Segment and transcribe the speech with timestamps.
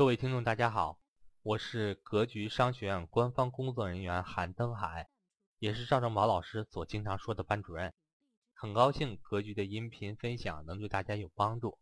[0.00, 0.98] 各位听众，大家好，
[1.42, 5.10] 我是格局商学院官方工作人员韩登海，
[5.58, 7.92] 也是赵正宝老师所经常说的班主任。
[8.54, 11.76] 很高兴格局的音频分享能对大家有帮助。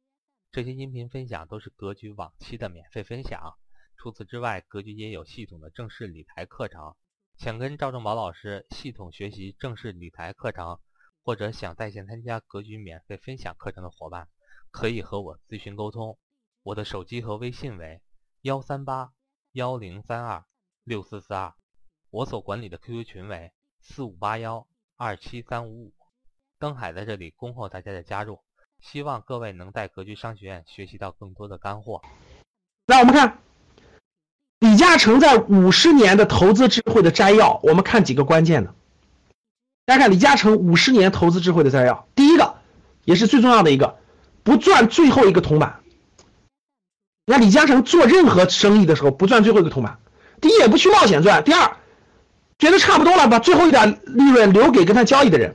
[0.50, 3.54] 这些音频分享都是格局往期的免费分享。
[3.96, 6.96] 除此之外，格局也有系统的正式理财课程。
[7.36, 10.80] 想跟赵正宝老师系统学习正式理财课程，
[11.22, 14.28] 或者想在线参加格局免费分享课程的伙伴，
[14.72, 16.18] 可以和我咨询沟通。
[16.64, 18.02] 我的手机和微信为。
[18.48, 19.10] 幺三八
[19.52, 20.42] 幺零三二
[20.82, 21.52] 六四四二，
[22.10, 25.92] 我所管理的 QQ 群为四五八幺二七三五五。
[26.58, 28.40] 登海在这里恭候大家的加入，
[28.80, 32.00] 希望各位能在格局商学院学习到更多的干货。
[32.86, 33.36] 来，我们看
[34.60, 38.74] 李嘉诚在五十年的投资智慧的摘要，我们看几个关键的。
[39.84, 42.56] 大家看李嘉诚五十年投资智慧的摘要，第一个
[43.04, 43.98] 也是最重要的一个，
[44.42, 45.82] 不赚最后一个铜板。
[47.30, 49.98] 那李嘉诚做任何生意的时候不赚最后一个铜板，
[50.40, 51.76] 第一也不去冒险赚，第二
[52.58, 55.54] 觉得差不多了，把最后一点利润留给跟他交易的人，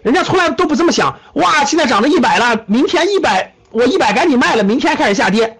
[0.00, 1.20] 人家从来都不这么想。
[1.34, 5.58] 哇，现在涨到一百了，明天一百，我一百赶紧卖了，明天开始下跌，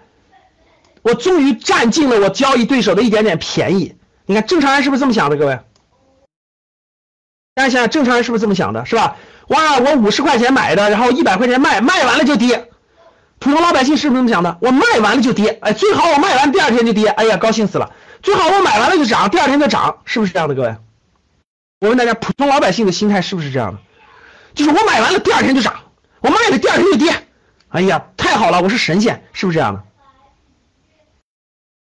[1.03, 3.95] 我终于占尽了我交易对手的一点点便宜。
[4.25, 5.37] 你看正常人是不是这么想的？
[5.37, 5.59] 各位，
[7.53, 8.83] 大家想想正常人是不是这么想的？
[8.87, 9.15] 是吧？
[9.49, 12.67] 哇，我五十块钱买的，然后一百块钱卖，卖完了就跌。
[13.41, 14.59] 普通老百姓是不是这么想的？
[14.61, 17.91] 我卖完了就跌，哎，最好我卖完第二天就跌，哎呀，高兴死了。
[18.21, 20.53] 最好我买完了就涨，第二天就涨，是不是这样的？
[20.53, 20.75] 各位，
[21.79, 23.79] 我问大家，普通老百姓的心态是不是这样的？
[24.53, 25.73] 就是我买完了第二天就涨，
[26.19, 27.27] 我卖了第二天就跌，
[27.69, 29.81] 哎呀，太好了，我是神仙，是不是这样的？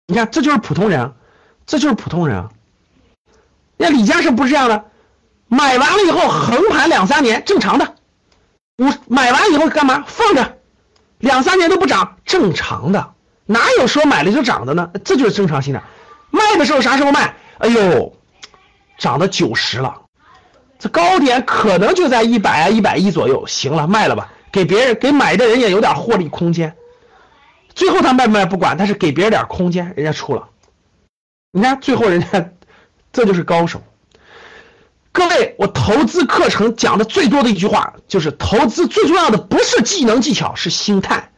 [0.06, 1.12] 你看，这就是普通人，
[1.66, 2.50] 这就是普通人啊。
[3.76, 4.84] 那李嘉诚不是这样的，
[5.48, 7.96] 买完了以后横盘两三年，正常的。
[8.78, 10.04] 我买完以后干嘛？
[10.06, 10.58] 放着。
[11.22, 13.14] 两三年都不涨，正常的，
[13.46, 14.90] 哪有说买了就涨的呢？
[15.04, 15.80] 这就是正常心态。
[16.32, 17.36] 卖的时候啥时候卖？
[17.58, 18.12] 哎呦，
[18.98, 20.02] 涨到九十了，
[20.80, 23.46] 这高点可能就在一百啊一百一左右。
[23.46, 26.74] 行了，卖了吧，给别人给买的人也有点获利空间。
[27.72, 30.48] 最后他卖不卖不管，但是给别人点空间，人家出了。
[31.52, 32.50] 你看最后人家，
[33.12, 33.80] 这就是高手。
[35.12, 41.30] 各位，我投资课程讲的最多的一句话就是：投资最重要的不是技能技巧，是心态。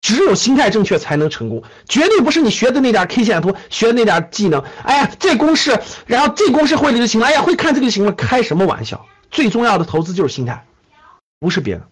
[0.00, 4.62] 只有心态正确才能成功，绝对不是你学的那点 K 线图，学的那点技能。
[4.82, 7.26] 哎呀，这公式，然后这公式会了就行了。
[7.26, 8.12] 哎呀，会看这个就行了。
[8.12, 9.06] 开什么玩笑？
[9.30, 10.66] 最重要的投资就是心态，
[11.40, 11.88] 不是别的。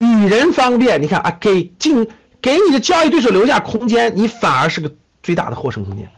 [0.00, 2.10] 与人方便，你看啊，给进
[2.42, 4.92] 给你的交易对手留下空间，你反而是个
[5.22, 6.10] 最大的获胜空间。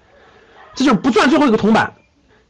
[0.75, 1.95] 这就是不赚最后一个铜板。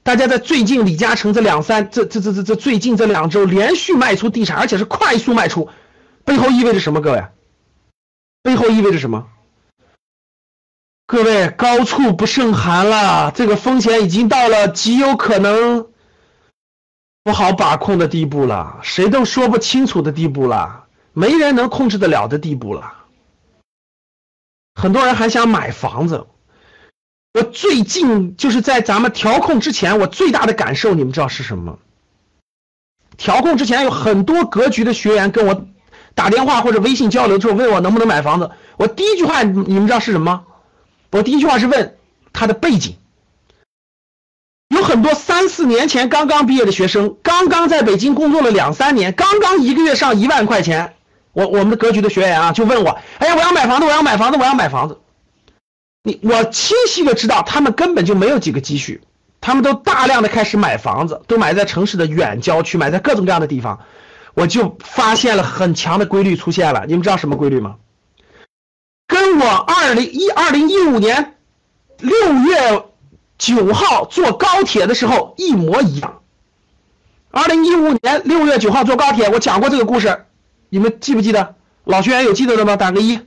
[0.03, 5.69] 大家在最近李嘉诚这两三这这这这这最近这两周连续卖出地产，而且是快速卖出，
[6.25, 7.01] 背后意味着什么？
[7.01, 7.25] 各位，
[8.43, 9.29] 背后意味着什么？
[11.07, 15.89] 各位，高处不胜寒了，这个风险已经到了极有可能
[17.23, 22.95] 不好把控的地步了，谁都说不清楚的地步了，没人能控制得了的地步了。
[24.75, 26.27] 很多人还想买房子。
[27.33, 31.79] 我最近就是在咱们调控之前，我最大的感受，你们知道是什么？
[33.17, 35.67] 调控之前有很多格局的学员跟我
[36.15, 38.51] 打电话或者微信交流之后，问我能不能买房子。
[38.79, 40.45] 我第一句话你们知道是什么？
[41.11, 41.97] 我第一句话是问
[42.33, 42.97] 他的背景。
[44.75, 50.95] 有很多三四年前刚刚毕业的学生，刚刚在北京工作了两三年，刚刚一个月上一万块钱。
[51.33, 54.99] 我我们的格局的学员啊，就问我，哎呀，我要买房子，我要买房子，我要买房子。
[56.03, 59.03] 你我清晰的知道，他们根本就没有几个积蓄，
[59.41, 63.81] 他们都大量的开始买房子，都买在城市的远郊区，买在各种各样的地方，
[64.35, 66.85] 我就发现了很强的规律出现了。
[66.87, 67.77] 你们知道什么规律吗？
[69.07, 71.37] 跟我二零一二零一五年
[71.99, 72.85] 六月
[73.37, 76.23] 九号坐高铁的时候一模一样。
[77.31, 80.25] 二零一五年六月九号坐高铁，我讲过这个故事，
[80.71, 81.57] 你们记不记得？
[81.85, 82.77] 老学员有记得的吗？
[82.77, 83.21] 打个一。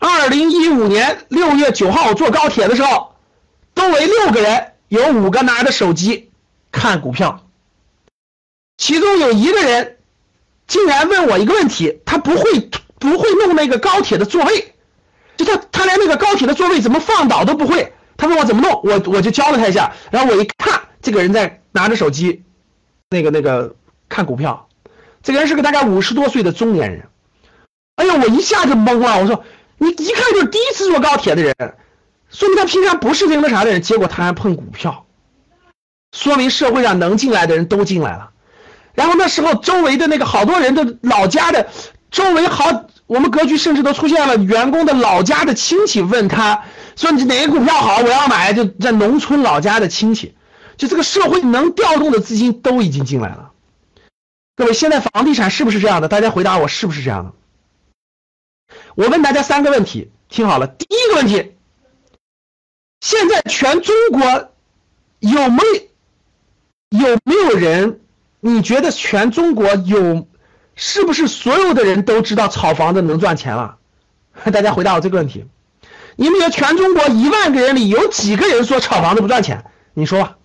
[0.00, 3.14] 二零一五年六月九号我坐高铁的时候，
[3.74, 6.30] 周围六个人，有五个拿着手机
[6.72, 7.46] 看股票，
[8.78, 9.98] 其中有一个人
[10.66, 14.74] 竟然问我一个问题，他不会不会弄那个高铁的座位，
[15.36, 22.42] 就他他连那个高铁的座位怎么放倒都不会，他问我怎么弄，我我就教了他一下，然后我一看，这个人在拿着手机，
[23.10, 23.76] 那个那个
[24.08, 24.66] 看股票，
[25.22, 27.06] 这个人是个大概五十多岁的中年人，
[27.96, 29.44] 哎呦，我一下就懵了，我说。
[29.82, 31.54] 你一看就是第一次坐高铁的人，
[32.30, 35.06] 说明他平常不是那个啥的人，结果他还碰股票，
[36.12, 38.30] 说明社会上能进来的人都进来了。
[38.92, 41.68] 然后那时候周围的那个好多人都老家的，
[42.10, 46.62] 周围好，我们格局甚至都出现了员工的老家的亲戚问他
[46.94, 48.02] 说：“你哪个股票好？
[48.02, 50.34] 我要买。”就在农村老家的亲戚，
[50.76, 53.52] 就这个社会能调动的资金都已经进来了。
[54.56, 56.08] 各位，现在房地产是不是这样的？
[56.08, 57.32] 大家回答我，是不是这样的？
[58.94, 60.66] 我问大家三个问题，听好了。
[60.66, 61.54] 第一个问题，
[63.00, 64.50] 现在全中国
[65.20, 65.62] 有没
[66.90, 68.00] 有没有人？
[68.40, 70.26] 你觉得全中国有？
[70.76, 73.76] 是不是所有的人都知道炒房子能赚钱了？
[74.50, 75.44] 大家回答我这个问题。
[76.16, 79.64] 你们觉得全中国一万个人里有几个人说炒房子不赚钱？
[79.92, 80.38] 你说吧。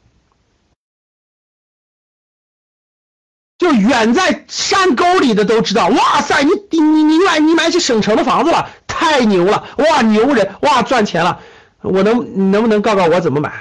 [3.65, 5.87] 就远在山沟里的都知道。
[5.87, 9.65] 哇塞，你你你你买你买起省城的房子了，太牛了！
[9.77, 11.39] 哇，牛人哇赚钱了。
[11.81, 13.51] 我能你能不能告告我怎么买？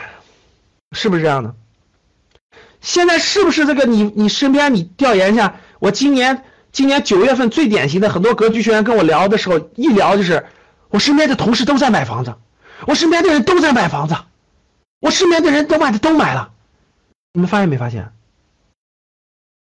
[0.93, 1.55] 是不是这样的？
[2.83, 3.87] 现在是不是这个？
[3.87, 6.45] 你你身边你调研一下，我今年。
[6.71, 10.45] 今年九月份最典型的，很多格局学员跟我聊的时候，一聊就是
[10.89, 12.35] 我身边的同事都在买房子，
[12.89, 14.17] 我身边的人都在买房子，
[14.99, 16.51] 我身边的人都买的都买了，
[17.33, 18.13] 你们发现没发现？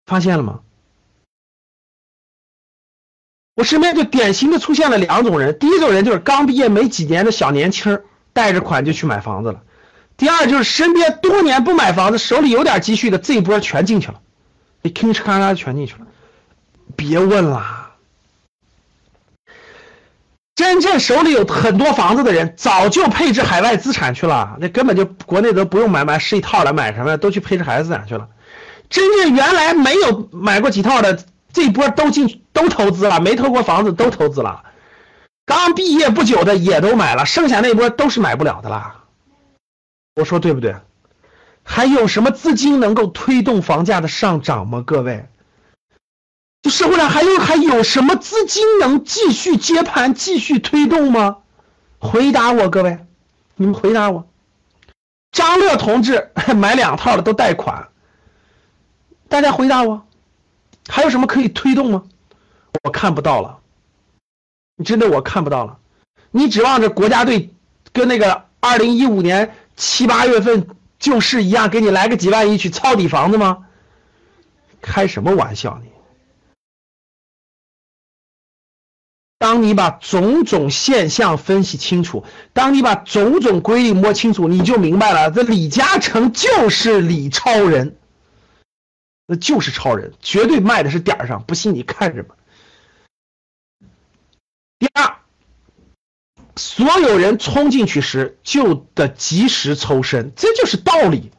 [0.07, 0.61] 发现了吗？
[3.55, 8.01] 我身边就典型的出现了两种人，第一种人就是刚毕业没几年的小年轻，
[8.31, 9.59] 贷着款就去买房子了；
[10.15, 14.21] 第二就是身边多年不买房子，手里有点积蓄的，这一波全进去了，
[14.81, 16.07] 你吭哧咔嚓全进去了。
[16.95, 17.89] 别问了，
[20.55, 24.55] 真正手里有很多房子的人，早就配置海外资产去了。
[24.59, 28.29] 那根本就国内都不用买买十一套了，买什么都去配置海外资产去了。
[28.89, 34.63] 真正原来没有买过几套的，这波都进都投资了，没投过房子都投资了。
[35.45, 39.03] 刚毕业不久的也都买了，剩下那波都是买不了的啦。
[40.15, 40.75] 我说对不对？
[41.63, 44.81] 还有什么资金能够推动房价的上涨吗？
[44.85, 45.25] 各位？
[46.69, 51.37] 社会上还有还有什么资金能继续接盘、继续推动吗？
[51.99, 52.99] 回答我，各位，
[53.55, 54.27] 你们回答我。
[55.31, 57.87] 张乐同志 买两套的都贷款，
[59.29, 60.05] 大家回答我，
[60.87, 62.03] 还有什么可以推动吗？
[62.83, 63.59] 我看不到了，
[64.75, 65.79] 你真的我看不到了。
[66.31, 67.53] 你指望着国家队
[67.91, 70.67] 跟那个二零一五年七八月份
[70.99, 73.65] 救市一样，给你来个几万亿去抄底房子吗？
[74.81, 75.89] 开什么玩笑你！
[79.39, 87.97] 当你把种种现象分析清楚，当你把种种规律摸清楚，你就明白了，这李嘉诚就是李超人，
[89.27, 92.35] 那就是超人，绝对卖的是点儿上，不信你看着吧。
[94.79, 95.17] 第二，
[96.55, 101.31] 所有人冲进去时就得及时抽身，这就是道理。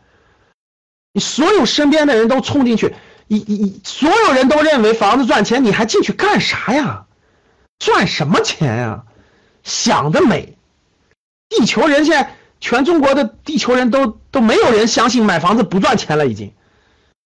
[1.14, 2.94] 你所有身边的人都冲进去，
[3.26, 7.06] 你你所有人都认为房子赚钱，你还进去干啥呀？
[7.79, 9.05] 赚什么钱呀？
[9.64, 10.58] 想得美！
[11.49, 16.52] 地球人现在全中国的地球人都都没有人相信买房子不赚钱了，已经。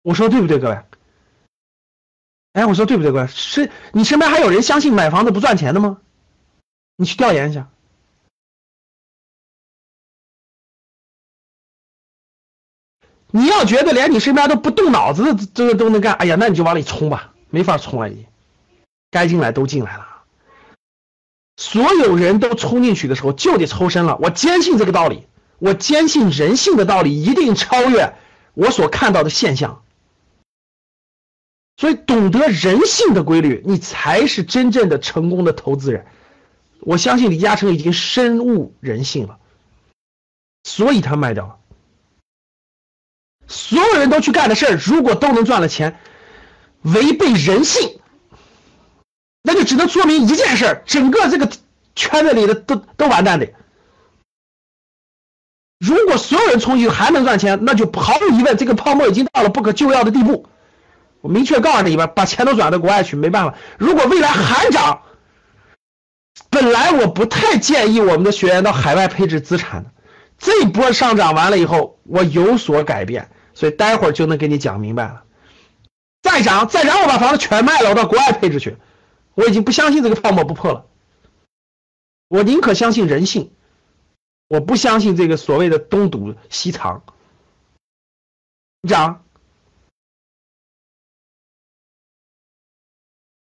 [0.02, 0.78] 我说对不对，各位？
[2.52, 3.26] 哎，我说对不对，各位？
[3.28, 6.00] 是你身边还有人相信买房子不赚钱的吗？
[6.96, 7.68] 你去调研一下。
[13.34, 18.26] 你要觉得连你身边都不动脑子的这个都能干，哎呀，那你就往里冲吧，没法冲了，已经。
[19.10, 20.08] 该进来都进来了。
[21.56, 24.16] 所有人都冲进去的时候就得抽身了。
[24.16, 25.26] 我坚信这个道理，
[25.58, 28.14] 我坚信人性的道理一定超越
[28.54, 29.81] 我所看到的现象。
[31.82, 36.06] 所以，懂得人性的规律，你才是真正的成功的投资人。
[36.78, 39.40] 我相信李嘉诚已经深悟人性了，
[40.62, 41.56] 所以他卖掉了。
[43.48, 45.98] 所有人都去干的事儿，如果都能赚了钱，
[46.82, 47.98] 违背人性。
[49.42, 51.50] 那就只能说明一件事整个这个
[51.96, 53.52] 圈子里的都都完蛋的。
[55.80, 60.46] 如果所有人冲进去还能赚钱，那就毫无疑问，这个泡沫已经到了不可救药的地步。
[61.22, 63.56] 我明确告诉你吧，把钱都转到国外去，没办法。
[63.78, 65.02] 如果未来还涨，
[66.50, 69.90] 本来我不太建议我们的学员到海外配置资产的，
[70.36, 75.22] 这波上涨完了以后，我有所改变，所以待会儿就能给你讲明白了。
[76.22, 78.76] 再涨，再涨，我把房子全卖了，我到国外配置去。
[79.34, 80.86] 我已经不相信这个泡沫不破了，
[82.28, 83.52] 我宁可相信人性，
[84.48, 87.02] 我不相信这个所谓的东堵西藏。
[88.86, 89.24] 讲，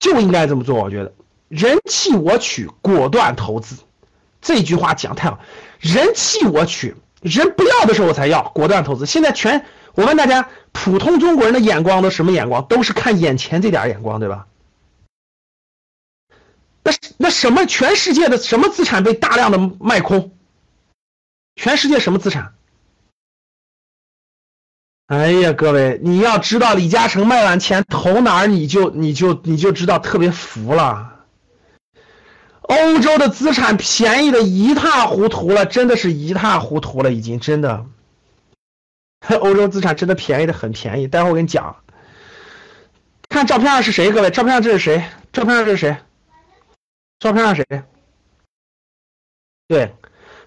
[0.04, 0.76] 就应该这么做。
[0.76, 1.14] 我觉得
[1.48, 3.76] 人气我取，果断投资。
[4.42, 5.40] 这句话讲太好，
[5.80, 9.06] 人气我取，人不要的时候我才要，果断投资。
[9.06, 12.66] 现在全，我问大家，普通中国人的眼光都什么眼光？
[12.66, 14.46] 都是看眼前这点眼光，对吧？
[16.82, 17.64] 那那什么？
[17.64, 20.32] 全世界的什么资产被大量的卖空？
[21.56, 22.52] 全世界什么资产？
[25.14, 31.20] 哎呀，各位，你要知道李嘉诚卖完钱投哪儿，你就你就你就知道特别服了。
[32.62, 37.86] 欧洲的资产便宜的一塌糊涂了，真的是一塌糊涂了，已经真的。
[39.38, 41.76] 欧洲资产真的便宜的很便宜，待会我跟你讲。
[43.28, 44.10] 看照片上是谁？
[44.10, 45.04] 各位，照片上这是谁？
[45.32, 45.96] 照片上这是谁？
[47.20, 47.64] 照片上谁？
[49.68, 49.94] 对，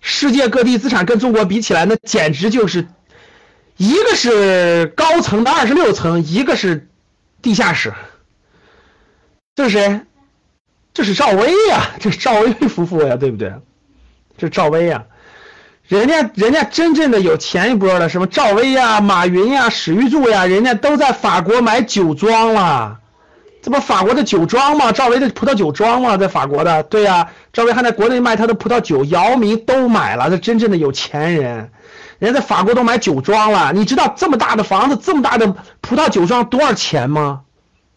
[0.01, 2.85] 世界各地资产跟中国比起来，那简直就是
[3.77, 6.87] 一个是高层的二十六层，一个是
[7.41, 7.93] 地下室。
[9.55, 10.01] 这是谁？
[10.93, 13.53] 这是赵薇呀，这是赵薇夫妇呀，对不对？
[14.37, 15.05] 这是赵薇呀。
[15.87, 22.99] 人家人家真正的有钱一波的，什么赵薇呀、马云呀、史玉柱呀，人家都在法国买酒庄了。
[23.67, 24.93] 这不法国的酒庄吗？
[24.93, 26.15] 赵薇的葡萄酒庄吗？
[26.15, 27.33] 在法国的，对呀。
[27.51, 30.29] 赵薇还在国内卖他的葡萄酒，姚明都买了。
[30.29, 31.69] 这真正的有钱人，
[32.17, 33.73] 人家在法国都买酒庄了。
[33.73, 37.41] 你知道这么大的房子，这么大的葡萄酒庄多少钱吗？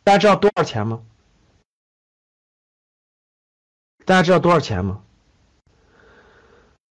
[0.03, 0.99] 大家知道多少钱吗？
[4.05, 4.99] 大家知道多少钱吗？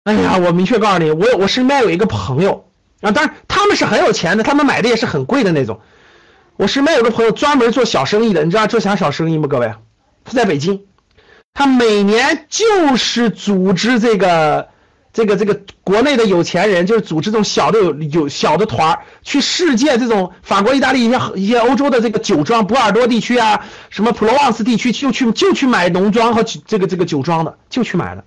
[0.05, 2.67] 哎呀，我明确告诉你，我我身边有一个朋友
[3.03, 5.79] 啊，当然他们是很有钱的，他们买的也是很贵的那种。
[6.57, 9.49] 我身边有个朋友专门做小生意的，你知道做啥小生意吗？
[9.49, 9.73] 各位，
[10.25, 10.85] 他在北京，
[11.55, 14.69] 他每年就是组织这个
[15.13, 28.25] 这个这个国内的有钱人，就是组织这种小的有有小的团儿去世界这种法国、意大利一些一些欧洲的这个酒庄，波尔多地区啊，什么普罗旺斯地区，就去就去买农庄和这个这个酒庄的，就去买的。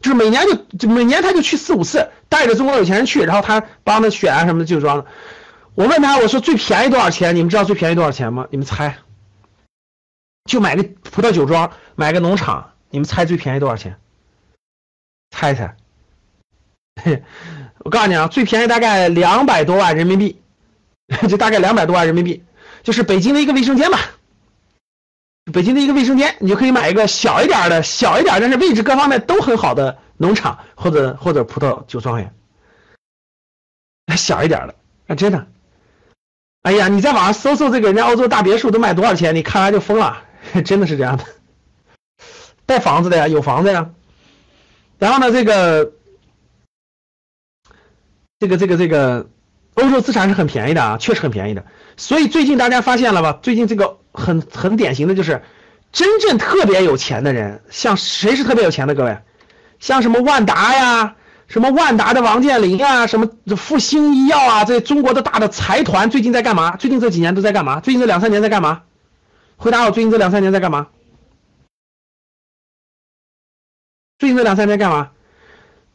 [0.00, 5.04] 就是每年就就每年他就去四五次，带着中国有钱人去，然后他帮他选啊什么的酒庄。
[5.74, 7.34] 我问他，我说最便宜多少钱？
[7.34, 8.46] 你们知道最便宜多少钱吗？
[8.50, 8.98] 你们猜？
[10.44, 13.98] 就买个葡萄酒庄，买个农场，你们猜最便宜多少钱？
[15.30, 15.76] 猜猜？
[17.78, 20.42] 我告诉你啊，最便宜大概两百多万人民币，
[21.28, 22.44] 就大概两百多万人民币，
[22.82, 23.98] 就是北京的一个卫生间吧。
[25.52, 32.32] 北京的一个卫生间，你就可以买一个小一点的、小一点，但是位置各方面都很好的农场或者或者葡萄酒庄园，
[34.16, 34.74] 小一点的，
[35.06, 35.46] 啊，真的。
[36.62, 40.22] 哎呀，你在网上搜搜这个人家欧洲大别墅都卖多少钱，你看完就疯了，
[40.64, 41.24] 真的是这样的。
[42.66, 43.90] 带房子的呀，有房子呀。
[44.98, 45.92] 然后呢，这个
[48.38, 49.28] 这个这个这个
[49.74, 51.64] 欧洲资产是很便宜的啊，确实很便宜的。
[51.96, 53.38] 所以最近大家发现了吧？
[53.42, 53.98] 最近这个。
[54.14, 55.42] 很很典型的就是，
[55.90, 58.94] 真正特别有钱的人，像谁是特别有钱的？
[58.94, 59.16] 各位，
[59.80, 61.16] 像什么万达呀，
[61.52, 63.28] 什么万达的王健林啊，什么
[63.58, 66.76] 复星医药啊，这中国的大的财团最近在干嘛？
[66.78, 67.78] 最近这几年都在干嘛？
[67.80, 68.84] 最近这两三年在干嘛？
[69.58, 70.86] 回答我，最近这两三年在干嘛？
[74.18, 75.10] 最近这两三年干嘛？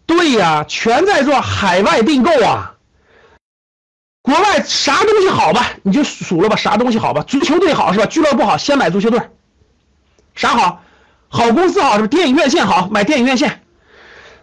[0.05, 2.75] 对呀，全在做海外并购啊。
[4.21, 6.55] 国外啥东西好吧，你就数了吧。
[6.55, 7.23] 啥东西好吧？
[7.23, 8.05] 足球队好是吧？
[8.05, 9.19] 俱乐部好，先买足球队。
[10.35, 10.83] 啥好？
[11.29, 12.07] 好公司好是吧？
[12.07, 13.63] 电影院线好，买电影院线。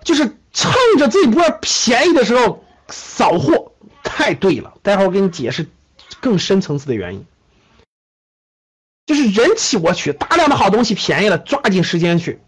[0.02, 4.78] 就是趁着这波便宜的时候扫货，太对了。
[4.82, 5.68] 待会儿我给你解释
[6.20, 7.26] 更深层次的原因。
[9.04, 12.40] 就是人气我取，大量的好东西便宜了，抓紧时间去。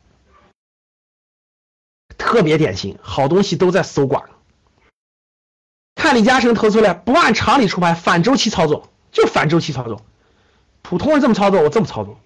[2.16, 4.30] 特别典型，好东西都在搜刮。
[5.96, 10.00] 看李嘉诚投出来，不按常理出牌，反周期操作，就反周期操作。
[10.80, 12.18] 普通人这么操作，我这么操作。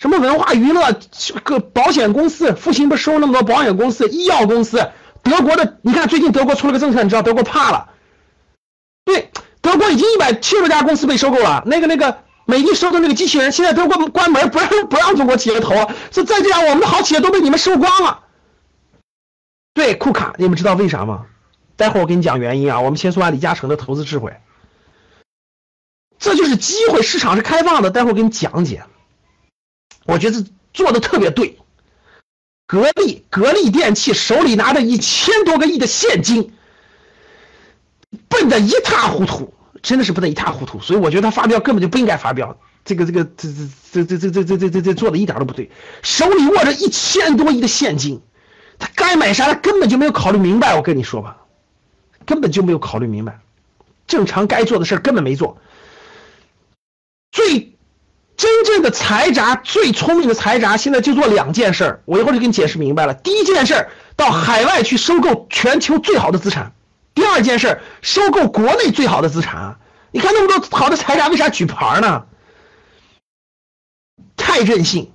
[0.00, 0.98] 什么文化娱乐，
[1.44, 4.90] 个保险公司，复兴不收那么多保险公司、医药公司？
[5.22, 7.90] 德国的，你看最近德国出了个政策，你知道德国怕了。
[9.04, 9.30] 对，
[9.60, 11.62] 德国已经一百七十多家公司被收购了。
[11.66, 15.74] 那个那个美的收的那个机器人，现在德国关门，不让不让中国企业投，
[16.10, 18.20] 这再这样，我们的好企业都被你们收光了。
[19.74, 21.26] 对，库卡，你们知道为啥吗？
[21.76, 24.34] 待会儿我给你讲原因啊，我们先说完李嘉诚的投资智慧，
[26.18, 27.90] 这就是机会，市场是开放的。
[27.90, 28.84] 待会儿给你讲解，
[30.10, 31.56] 我觉得做的特别对。
[32.66, 36.52] 格力，格力电器手里拿着一千多个亿的现金，
[38.28, 40.80] 笨的一塌糊涂，真的是笨的一塌糊涂。
[40.80, 43.48] 所以我觉得他发飙根本就不应该发飙，这个这个这
[43.92, 45.70] 这这这这这这这这做的一点都不对。
[46.02, 48.20] 手里握着一千多亿的现金，
[48.78, 50.76] 他该买啥他根本就没有考虑明白。
[50.76, 51.38] 我跟你说吧。
[52.26, 53.40] 根本就没有考虑明白，
[54.06, 55.58] 正常该做的事根本没做。
[57.32, 57.74] 最
[58.40, 63.12] 真正的财阀，最聪明的财阀，现在就做两件事我一会儿就给你解释明白了。
[63.12, 66.72] 第一件事到海外去收购全球最好的资产；
[67.12, 69.78] 第二件事收购国内最好的资产。
[70.10, 72.24] 你看那么多好的财阀，为啥举牌呢？
[74.38, 75.12] 太任性，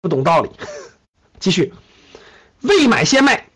[0.00, 0.50] 不懂道理。
[1.40, 1.74] 继续，
[2.60, 3.48] 未买先卖。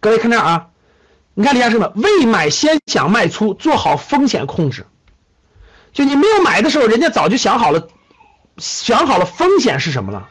[0.00, 0.70] 各位看这儿啊，
[1.34, 4.86] 你看李嘉诚的未买先想卖出，做好风险控制。
[5.92, 7.88] 就你没有买的时候，人家早就想好了，
[8.58, 10.28] 想好了风险是什么了。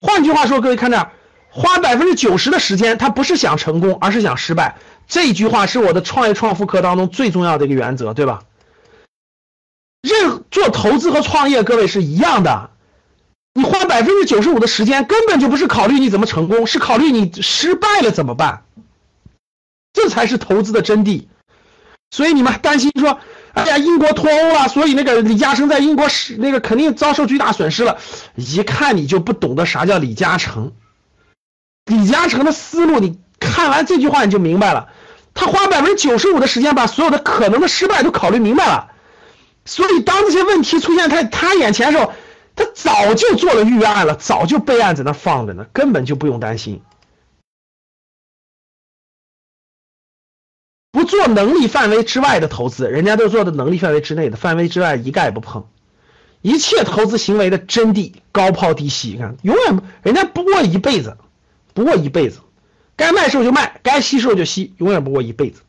[0.00, 1.10] 换句话说，各位看这，
[1.50, 4.76] 花百分之九十的时间，他不是想成功，而是想失败。
[5.06, 8.42] 这句话是我的创业创富课当中最重要的一个原则，对吧？
[10.00, 12.70] 任做投资和创业，各位是一样的。
[13.54, 18.62] 你花百分之九十五的时间，根本就不是考虑你怎么成功，是考虑你失败了怎么办。
[19.92, 21.26] 这才是投资的真谛。
[22.10, 23.18] 所以你们担心说，
[23.58, 27.98] 哎呀，英国脱欧了，所以那个李嘉诚在英国是那个肯定遭受巨大损失了。
[28.34, 30.72] 一看你就不懂得啥叫李嘉诚。
[31.86, 34.88] 李嘉诚的思路，你看完这句话你就明白了。
[35.34, 38.90] 他花百分之九十五的时间，把所有的可能的失败都考虑明白了。
[39.64, 42.12] 所以当这些问题出现他他眼前的时候，
[42.56, 46.82] 他早就做了预案了，早就备案在那放着呢，根本就不用担心。
[51.08, 55.66] 做能力范围之外的投资，人家都做的能力范围之内的，范围之外一概不碰。
[56.40, 59.08] 一切投资行为的真谛，高抛低吸。
[59.08, 61.18] 你看，永远人家不过一辈子，
[61.74, 62.38] 不过一辈子，
[62.94, 65.62] 该卖时候就卖，该吸时候就吸，永远不过一辈子。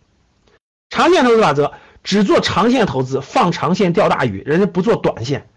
[0.89, 5.50] 长线投资法则，只做长线投资，放长线钓大鱼，人家不做短线，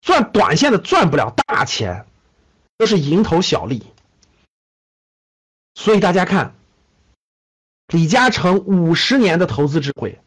[0.00, 2.06] 赚短线的赚不了大钱，
[2.78, 3.84] 都是蝇头小利。
[5.74, 6.54] 所以大家看。
[7.88, 10.20] 李嘉诚五十年的投资智慧，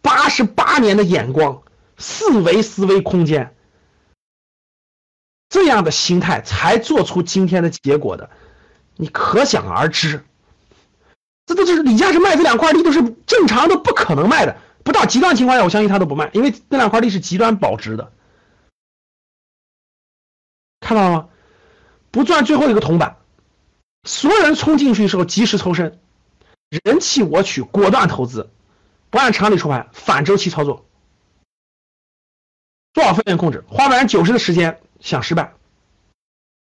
[0.00, 1.62] 八十八年的眼光，
[1.98, 3.54] 四维思维空间，
[5.48, 8.30] 这样的心态才做出今天的结果的，
[8.96, 10.24] 你可想而知。
[11.46, 14.56] 这都是李嘉诚卖这两块地都是正常的，不可能卖的。
[14.82, 18.12] 不到极端情况下，我相信他都不卖，因为那两块地是极端保值的。
[20.80, 21.28] 看到了吗？
[22.10, 23.16] 不赚最后一个铜板，
[24.04, 26.00] 所有人冲进去的时候及时抽身。
[26.70, 28.48] 人气我取，果断投资，
[29.10, 30.86] 不按常理出牌，反周期操作，
[32.94, 35.52] 做好风险控制，花百分之九十的时间想失败，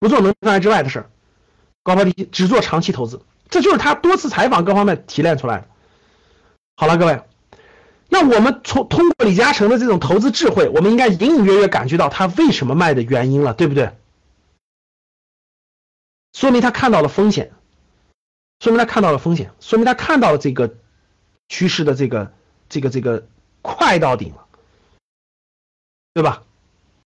[0.01, 1.11] 不做能力范围之外的事儿，
[1.85, 5.69] 高抛低吸，只做长期投资，这就是他多次采访各方面提炼出来的。
[6.77, 7.23] 好了，各位，
[8.09, 13.97] 那我们从通过李嘉诚的这种投资智慧，我们应该隐隐约约感觉到他为什么卖的原因了，对不对？
[16.33, 17.53] 说明他看到了风险。
[18.65, 20.75] 说明他看到了风险，说明他看到了这个
[21.51, 22.33] 趋势的这个
[22.71, 23.27] 这个这个
[23.61, 24.47] 快到顶了，
[26.15, 26.45] 对吧？